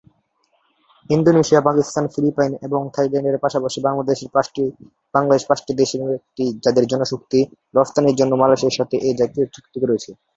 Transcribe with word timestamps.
Indonesia, 1.09 1.61
Pakistan, 1.67 2.05
Philippines 2.13 2.51
এবং 2.67 2.81
থাইল্যান্ডের 2.95 3.41
পাশাপাশি 3.43 3.79
বাংলাদেশ 5.13 5.43
পাঁচটি 5.47 5.71
দেশের 5.81 6.01
একটি, 6.19 6.45
যাদের 6.63 6.83
জনশক্তি 6.91 7.39
রফতানির 7.75 8.17
জন্য 8.19 8.33
মালয়েশিয়ার 8.41 8.77
সাথে 8.79 8.95
এ 9.01 9.11
জাতীয় 9.19 9.45
চুক্তি 9.55 9.77
রয়েছে। 9.81 10.11